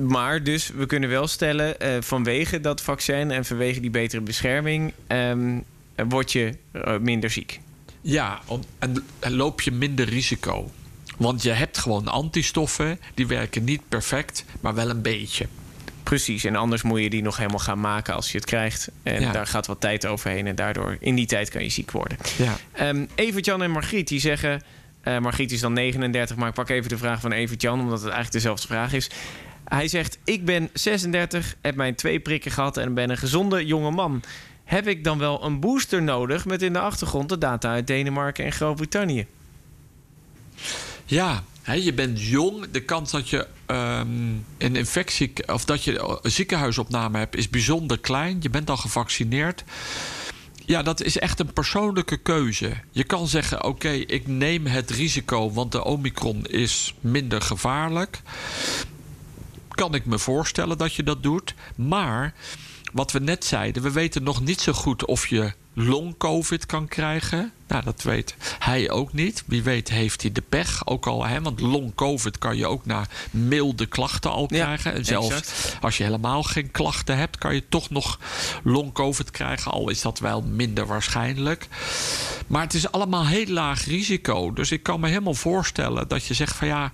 [0.01, 4.93] Maar dus we kunnen wel stellen, eh, vanwege dat vaccin en vanwege die betere bescherming,
[5.07, 5.59] ehm,
[6.09, 7.61] word je eh, minder ziek.
[8.01, 10.71] Ja, om- en en loop je minder risico.
[11.17, 15.47] Want je hebt gewoon antistoffen, die werken niet perfect, maar wel een beetje.
[16.03, 18.89] Precies, en anders moet je die nog helemaal gaan maken als je het krijgt.
[19.03, 19.33] En Ja.
[19.33, 22.19] daar gaat wat tijd overheen en daardoor in die tijd kan je ziek worden.
[22.39, 22.57] Ja.
[22.73, 24.63] Ehm Evert-Jan en Margriet die zeggen...
[25.07, 27.81] Margriet is dan 39, maar ik pak even de vraag van Evert-Jan...
[27.81, 29.11] omdat het eigenlijk dezelfde vraag is.
[29.65, 32.77] Hij zegt, ik ben 36, heb mijn twee prikken gehad...
[32.77, 34.23] en ben een gezonde jonge man.
[34.65, 36.45] Heb ik dan wel een booster nodig...
[36.45, 39.27] met in de achtergrond de data uit Denemarken en Groot-Brittannië?
[41.05, 41.43] Ja,
[41.75, 42.71] je bent jong.
[42.71, 44.09] De kans dat je ehm,
[44.59, 48.37] een infectie of dat je een ziekenhuisopname hebt, is bijzonder klein.
[48.41, 49.65] Je bent al gevaccineerd.
[50.67, 52.73] Ja, dat is echt een persoonlijke keuze.
[52.91, 58.23] Je kan zeggen: oké, ik neem het risico, want de Omicron is minder gevaarlijk.
[59.69, 61.55] Kan ik me voorstellen dat je dat doet.
[61.77, 62.35] Maar
[62.93, 67.53] wat we net zeiden, we weten nog niet zo goed of je long-covid kan krijgen.
[67.69, 69.43] Nou, dat weet hij ook niet.
[69.47, 71.27] Wie weet heeft hij de pech ook al.
[71.27, 71.43] Hè?
[71.43, 74.95] Want long-covid kan je ook na milde klachten al Ja, krijgen.
[74.95, 75.77] En zelfs exact.
[75.81, 78.19] als je helemaal geen klachten hebt, kan je toch nog
[78.63, 79.73] long-covid krijgen.
[79.73, 81.69] Al is dat wel minder waarschijnlijk.
[82.47, 84.53] Maar het is allemaal heel laag risico.
[84.53, 86.93] Dus ik kan me helemaal voorstellen dat je zegt van ja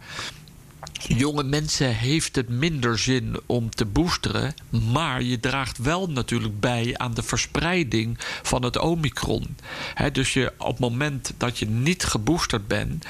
[0.92, 4.54] jonge mensen heeft het minder zin om te boosteren.
[4.92, 9.56] Maar je draagt wel natuurlijk bij aan de verspreiding van het Omicron.
[10.12, 13.04] Dus je, op het moment dat je niet geboosterd bent.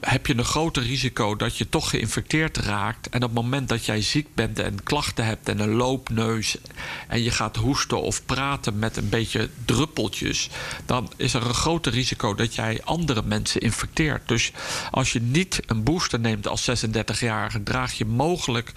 [0.00, 3.08] Heb je een groter risico dat je toch geïnfecteerd raakt.
[3.08, 6.56] En op het moment dat jij ziek bent en klachten hebt en een loopneus.
[7.08, 10.50] en je gaat hoesten of praten met een beetje druppeltjes.
[10.86, 14.28] dan is er een groter risico dat jij andere mensen infecteert.
[14.28, 14.52] Dus
[14.90, 17.62] als je niet een booster neemt als 36-jarige.
[17.62, 18.72] draag je mogelijk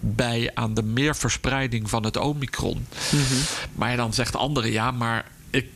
[0.00, 2.86] bij aan de meerverspreiding van het Omicron.
[3.74, 5.66] Maar dan zegt de andere ja, maar ik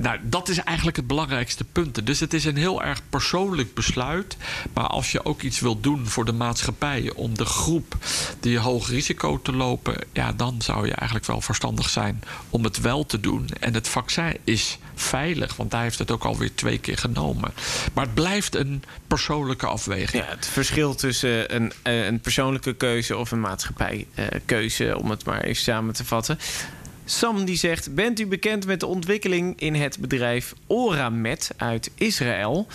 [0.00, 2.06] nou, dat is eigenlijk het belangrijkste punt.
[2.06, 4.36] Dus het is een heel erg persoonlijk besluit.
[4.72, 7.96] Maar als je ook iets wilt doen voor de maatschappij om de groep
[8.40, 12.80] die hoog risico te lopen, ja, dan zou je eigenlijk wel verstandig zijn om het
[12.80, 13.48] wel te doen.
[13.60, 17.52] En het vaccin is veilig, want hij heeft het ook alweer twee keer genomen.
[17.92, 20.24] Maar het blijft een persoonlijke afweging.
[20.24, 25.40] Ja, het verschil tussen een, eh, een persoonlijke keuze of een maatschappijkeuze, om het maar
[25.40, 26.38] even samen te vatten.
[27.12, 32.66] Sam die zegt: Bent u bekend met de ontwikkeling in het bedrijf Oramed uit Israël?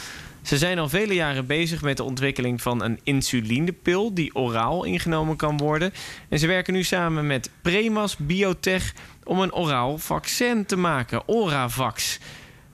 [0.41, 5.35] Ze zijn al vele jaren bezig met de ontwikkeling van een insulinepil die oraal ingenomen
[5.35, 5.93] kan worden.
[6.29, 12.19] En ze werken nu samen met Premas Biotech om een oraal vaccin te maken, Oravax,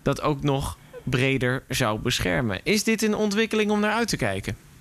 [0.02, 2.60] dat ook nog breder zou beschermen.
[2.64, 4.73] Is dit een ontwikkeling om naar uit te kijken?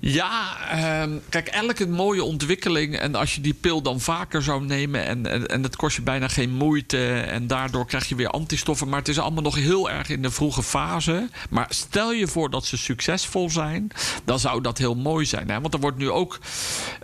[0.00, 2.96] Ja, ehm, kijk, elke mooie ontwikkeling.
[2.96, 5.04] En als je die pil dan vaker zou nemen.
[5.04, 7.14] En, en, en dat kost je bijna geen moeite.
[7.14, 8.88] En daardoor krijg je weer antistoffen.
[8.88, 11.28] Maar het is allemaal nog heel erg in de vroege fase.
[11.50, 13.90] Maar stel je voor dat ze succesvol zijn.
[14.24, 15.50] Dan zou dat heel mooi zijn.
[15.50, 15.60] Hè?
[15.60, 16.38] Want er wordt nu ook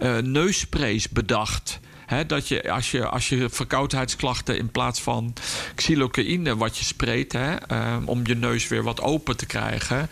[0.03, 1.81] uh, bedacht
[2.27, 5.35] dat je als, je als je verkoudheidsklachten in plaats van
[5.75, 10.09] xylocaïne wat je spreekt, ehm, om je neus weer wat open te krijgen,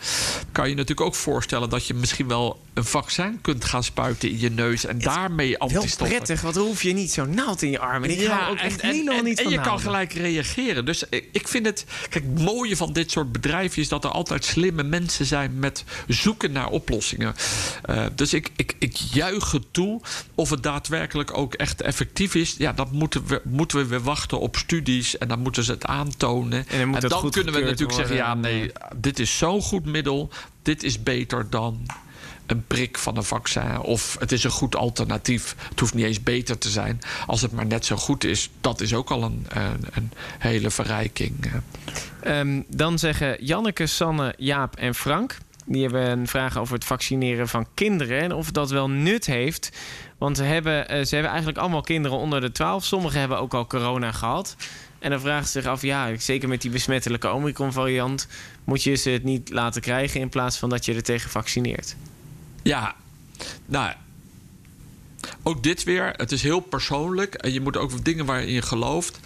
[0.51, 4.39] kan je natuurlijk ook voorstellen dat je misschien wel een vaccin kunt gaan spuiten in
[4.39, 6.07] je neus en daarmee antistoffen.
[6.07, 8.09] Heel prettig, want dan hoef je niet zo naald in je armen.
[8.09, 10.85] Ik ja, ook echt en, helemaal niet En je kan gelijk reageren.
[10.85, 14.45] Dus ik vind het, kijk, het mooie van dit soort bedrijven is dat er altijd
[14.45, 17.35] slimme mensen zijn met zoeken naar oplossingen.
[17.89, 20.01] Uh, dus ik, ik, ik juich het toe
[20.35, 24.39] of het daadwerkelijk ook echt effectief is, ja, dat moeten we, moeten we weer wachten
[24.39, 26.67] op studies en dan moeten ze het aantonen.
[26.67, 30.29] En dan, en dan kunnen we natuurlijk zeggen: ja, nee, dit is zo'n goed middel,
[30.61, 31.85] dit is beter dan
[32.45, 33.79] een prik van een vaccin.
[33.79, 35.55] Of het is een goed alternatief.
[35.69, 36.99] Het hoeft niet eens beter te zijn.
[37.27, 40.69] Als het maar net zo goed is, dat is ook al een, een, een hele
[40.69, 41.51] verrijking.
[42.27, 45.37] Um, dan zeggen Janneke, Sanne, Jaap en Frank.
[45.65, 48.21] Die hebben een vraag over het vaccineren van kinderen.
[48.21, 49.71] En of dat wel nut heeft
[50.23, 52.83] want ze hebben, eh, ze hebben eigenlijk allemaal kinderen onder de 12.
[52.83, 54.55] Sommigen hebben ook al corona gehad.
[54.99, 58.27] En dan vraagt ze zich af, ja, zeker met die besmettelijke Omicron-variant...
[58.63, 61.95] moet je ze het niet laten krijgen in plaats van dat je er tegen vaccineert?
[62.63, 62.95] Ja,
[63.65, 63.93] nou,
[65.43, 67.33] ook dit weer, het is heel persoonlijk.
[67.33, 69.19] En je moet ook dingen waarin je gelooft.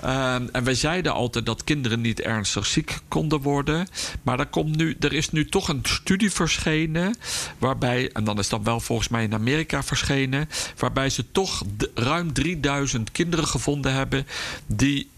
[0.00, 3.88] Ehm, en wij zeiden altijd dat kinderen niet ernstig ziek konden worden.
[4.22, 7.16] Maar er, komt nu, er is nu toch een studie verschenen.
[7.58, 10.48] Waarbij, en dan is dat wel volgens mij in Amerika verschenen.
[10.78, 11.62] Waarbij ze toch
[11.94, 14.26] ruim 3000 kinderen gevonden hebben.
[14.66, 15.12] die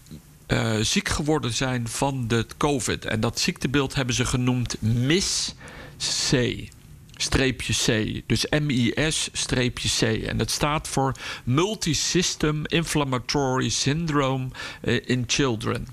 [0.47, 3.05] uh, ziek geworden zijn van de COVID.
[3.05, 6.31] En dat ziektebeeld hebben ze genoemd MIS-C
[7.17, 8.21] streepje C.
[8.27, 10.23] Dus MIS streepje C.
[10.23, 14.47] En dat staat voor Multisystem Inflammatory Syndrome
[14.81, 15.87] eh, in Children.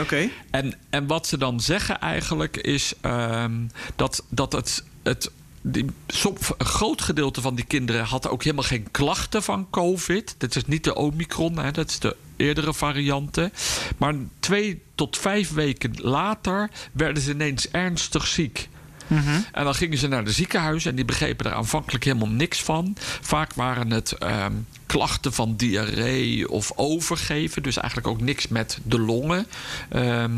[0.00, 0.28] Oké.
[0.50, 6.66] En, en wat ze dan zeggen eigenlijk is um, dat, dat het, het die, een
[6.66, 10.34] groot gedeelte van die kinderen had ook helemaal geen klachten van COVID.
[10.38, 13.52] Dat is niet de Omicron, hè, dat is de eerdere varianten.
[13.96, 18.68] Maar twee tot vijf weken later werden ze ineens ernstig ziek.
[19.08, 19.40] Mhm.
[19.52, 22.96] En dan gingen ze naar de ziekenhuis en die begrepen er aanvankelijk helemaal niks van.
[23.20, 24.52] Vaak waren het ehm,
[24.86, 27.62] klachten van diarree of overgeven.
[27.62, 29.46] Dus eigenlijk ook niks met de longen.
[29.88, 30.32] Ehm,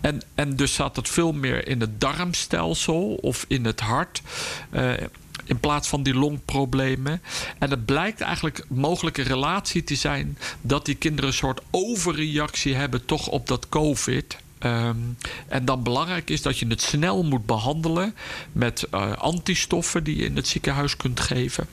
[0.00, 4.22] en, en dus zat het veel meer in het darmstelsel of in het hart.
[4.72, 4.92] Uh,
[5.44, 7.22] in plaats van die longproblemen.
[7.58, 13.04] En het blijkt eigenlijk mogelijke relatie te zijn dat die kinderen een soort overreactie hebben
[13.04, 14.36] toch op dat COVID.
[14.64, 15.16] Um,
[15.48, 18.14] en dan belangrijk is dat je het snel moet behandelen
[18.52, 21.66] met uh, antistoffen die je in het ziekenhuis kunt geven.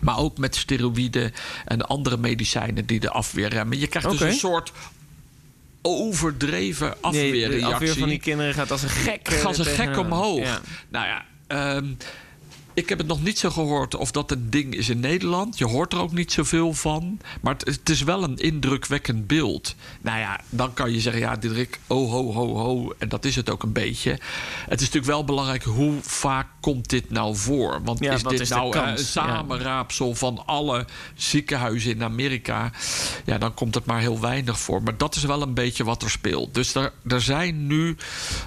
[0.00, 1.32] Maar ook met steroïden
[1.64, 3.78] en andere medicijnen die de afweer remmen.
[3.78, 4.72] Je krijgt dus een soort
[5.82, 7.48] overdreven afweerreactie.
[7.48, 9.28] Nee, de afweer van die kinderen gaat als een gek.
[9.28, 10.38] Gaat als een gek omhoog.
[10.38, 10.60] Ja.
[10.88, 11.24] Nou ja,
[11.76, 11.96] um,
[12.76, 15.58] ik heb het nog niet zo gehoord of dat een ding is in Nederland.
[15.58, 17.20] Je hoort er ook niet zoveel van.
[17.40, 19.74] Maar het, is wel een indrukwekkend beeld.
[20.00, 22.92] Nou ja, dan kan je zeggen, ja, Diederik, oh ho, ho, ho.
[22.98, 24.10] En dat is het ook een beetje.
[24.68, 27.80] Het is natuurlijk wel belangrijk, hoe vaak komt dit nou voor?
[27.82, 32.70] Want is dit nou een samenraapsel van alle ziekenhuizen in Amerika?
[33.24, 34.82] Ja, dan komt het maar heel weinig voor.
[34.82, 36.54] Maar dat is wel een beetje wat er speelt.
[36.54, 37.96] Dus er, er zijn nu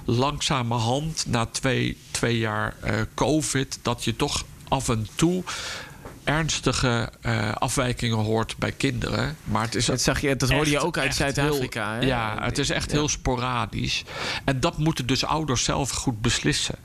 [0.05, 3.79] langzamerhand, na twee, twee jaar uh, COVID...
[3.81, 5.43] dat je toch af en toe
[6.23, 9.37] ernstige uh, afwijkingen hoort bij kinderen.
[9.43, 12.01] Maar het is dat, zag je, dat hoorde je ook uit Zuid-Afrika.
[12.01, 14.03] Ja, het is echt heel sporadisch.
[14.45, 16.75] En dat moeten dus ouders zelf goed beslissen.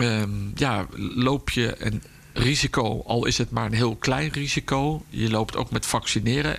[0.00, 5.04] Um, ja, loop je een risico, al is het maar een heel klein risico.
[5.08, 6.58] Je loopt ook met vaccineren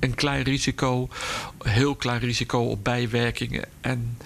[0.00, 1.08] een klein risico,
[1.62, 3.64] heel klein risico op bijwerkingen.
[3.80, 4.16] En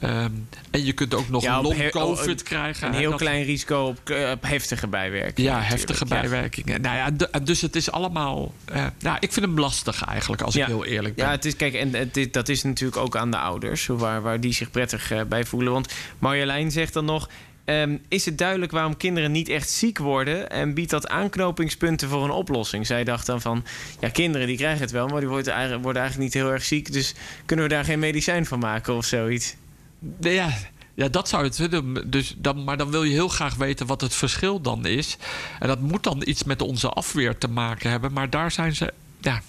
[0.00, 2.88] Um, en je kunt ook nog ja, long-covid krijgen.
[2.88, 3.98] Een heel klein risico op,
[4.32, 5.50] op, heftige bijwerkingen.
[5.50, 6.80] Ja, heftige bijwerkingen.
[6.80, 8.54] Nou ja, dus het is allemaal...
[8.72, 11.24] Uh, nou, ik vind hem lastig eigenlijk, als ik heel eerlijk ben.
[11.24, 13.86] Ja, het is, kijk, en het, dat is natuurlijk ook aan de ouders...
[13.86, 15.72] waar, waar die zich prettig uh, bij voelen.
[15.72, 17.28] Want Marjolein zegt dan nog...
[17.66, 22.24] Um, is het duidelijk waarom kinderen niet echt ziek worden en biedt dat aanknopingspunten voor
[22.24, 22.86] een oplossing?
[22.86, 23.64] Zij dacht dan van,
[24.00, 27.14] ja, kinderen die krijgen het wel, maar die worden eigenlijk, niet heel erg ziek, dus
[27.46, 29.56] kunnen we daar geen medicijn van maken of zoiets?
[30.20, 30.48] Ja,
[30.94, 31.68] ja, dat zou het.
[32.06, 35.16] Dus dan, maar dan wil je heel graag weten wat het verschil dan is.
[35.60, 38.12] En dat moet dan iets met onze afweer te maken hebben.
[38.12, 38.92] Maar daar zijn ze.
[39.20, 39.42] Ja,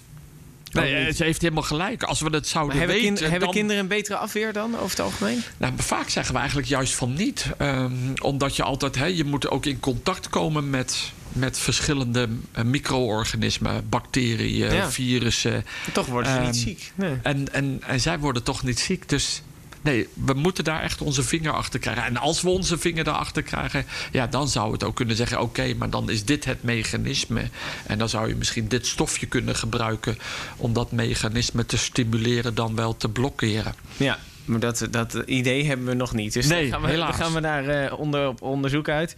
[0.72, 2.02] Nee, eh, ze heeft helemaal gelijk.
[2.02, 3.14] Als we het zouden hebben, weten...
[3.14, 5.42] kind- hebben kinderen een betere afweer dan, over het algemeen?
[5.56, 7.46] Nou, vaak zeggen we eigenlijk juist van niet.
[7.58, 7.92] Ehm,
[8.22, 13.88] omdat je altijd, hè, je moet ook in contact komen met, met verschillende eh, micro-organismen,
[13.88, 14.90] bacteriën, Ja.
[14.90, 15.64] virussen.
[15.92, 16.92] Toch worden ze Ehm, niet ziek.
[16.94, 17.14] Nee.
[17.22, 19.08] En, en, en zij worden toch niet ziek.
[19.08, 19.42] Dus
[19.86, 22.04] nee, we moeten daar echt onze vinger achter krijgen.
[22.04, 25.74] En als we onze vinger erachter krijgen, ja, dan zou het ook kunnen zeggen: oké,
[25.74, 27.48] maar dan is dit het mechanisme.
[27.86, 30.18] En dan zou je misschien dit stofje kunnen gebruiken
[30.56, 33.74] om dat mechanisme te stimuleren, dan wel te blokkeren.
[33.96, 36.32] Ja, maar dat, dat idee hebben we nog niet.
[36.32, 39.16] Dus Nee, dan gaan we, dan gaan we daar eh, onder, op onderzoek uit.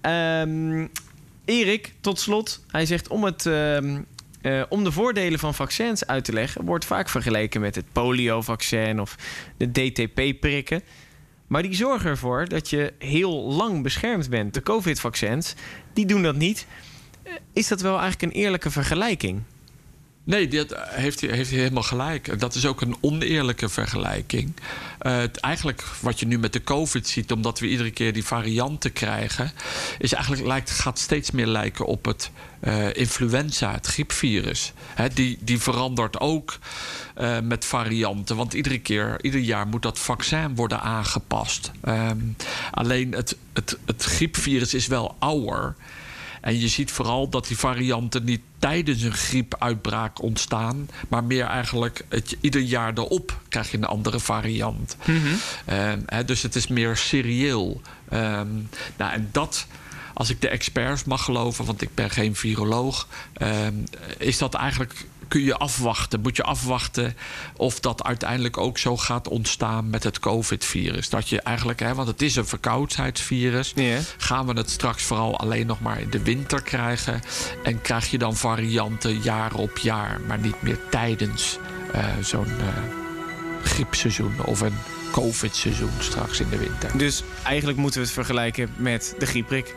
[0.00, 0.86] Ehm,
[1.44, 2.64] Erik, tot slot.
[2.70, 4.00] Hij zegt om, het, ehm,
[4.44, 6.64] eh, om de voordelen van vaccins uit te leggen...
[6.64, 9.16] wordt vaak vergeleken met het poliovaccin of
[9.56, 10.82] de DTP-prikken.
[11.46, 14.54] Maar die zorgen ervoor dat je heel lang beschermd bent.
[14.54, 15.54] De COVID-vaccins,
[15.92, 16.66] die doen dat niet.
[17.22, 19.42] Eh, Is dat wel eigenlijk een eerlijke vergelijking?
[20.24, 22.40] Nee, dat heeft hij, heeft helemaal gelijk.
[22.40, 24.54] Dat is ook een oneerlijke vergelijking.
[24.98, 28.92] Eh, eigenlijk wat je nu met de COVID ziet, omdat we iedere keer die varianten
[28.92, 29.52] krijgen,
[29.98, 34.72] is eigenlijk lijkt, gaat steeds meer lijken op het eh, influenza, het griepvirus.
[35.14, 36.58] Die, die verandert ook
[37.14, 38.36] eh, met varianten.
[38.36, 41.70] Want iedere keer, ieder jaar moet dat vaccin worden aangepast.
[41.80, 42.18] Ehm,
[42.70, 45.74] alleen het, het, het griepvirus is wel ouder.
[46.44, 52.04] En je ziet vooral dat die varianten niet tijdens een griepuitbraak ontstaan, maar meer eigenlijk
[52.08, 54.96] het, ieder jaar erop krijg je een andere variant.
[55.64, 57.80] Ehm, hè, dus het is meer serieel.
[58.08, 58.48] Ehm,
[58.96, 59.66] nou, en dat,
[60.14, 63.74] als ik de experts mag geloven, want ik ben geen viroloog, ehm,
[64.18, 65.06] is dat eigenlijk.
[65.28, 67.16] Kun je afwachten, moet je afwachten
[67.56, 71.08] of dat uiteindelijk ook zo gaat ontstaan met het COVID-virus.
[71.08, 73.74] Dat je eigenlijk, hè, want het is een verkoudheidsvirus,
[74.16, 77.22] gaan we het straks vooral alleen nog maar in de winter krijgen?
[77.62, 81.58] En krijg je dan varianten jaar op jaar, maar niet meer tijdens
[81.92, 82.66] eh, zo'n eh,
[83.62, 84.78] griepseizoen of een
[85.12, 86.98] COVID-seizoen straks in de winter?
[86.98, 89.74] Dus eigenlijk moeten we het vergelijken met de griepprik.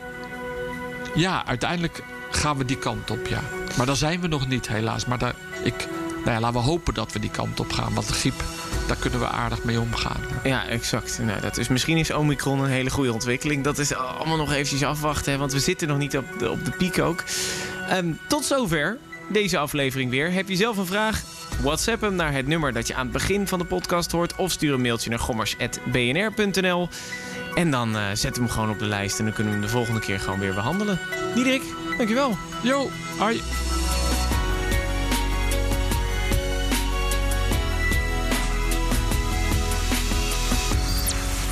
[1.14, 3.40] Ja, uiteindelijk gaan we die kant op, ja.
[3.76, 5.06] Maar daar zijn we nog niet, helaas.
[5.06, 5.88] Maar daar, ik,
[6.24, 7.94] nou ja, laten we hopen dat we die kant op gaan.
[7.94, 8.44] Want de griep,
[8.86, 10.20] daar kunnen we aardig mee omgaan.
[10.44, 11.18] Ja, exact.
[11.22, 13.64] Nou, dat is, misschien is Omicron een hele goede ontwikkeling.
[13.64, 16.64] Dat is allemaal nog eventjes afwachten, hè, want we zitten nog niet op de, op
[16.64, 17.24] de piek ook.
[17.88, 18.98] Ehm, tot zover
[19.28, 20.32] deze aflevering weer.
[20.32, 21.22] Heb je zelf een vraag?
[21.62, 24.36] WhatsApp hem naar het nummer dat je aan het begin van de podcast hoort...
[24.36, 26.88] of stuur een mailtje naar gommers.bnr.nl.
[27.54, 29.72] En dan eh, zet hem gewoon op de lijst en dan kunnen we hem de
[29.72, 30.98] volgende keer gewoon weer behandelen.
[31.34, 31.62] Diederik,
[31.98, 32.36] dankjewel.
[32.62, 32.88] Jo,
[33.18, 33.42] hoi.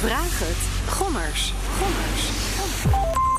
[0.01, 0.91] Vraag het.
[0.95, 1.53] Gommers.
[1.79, 3.36] Gommers.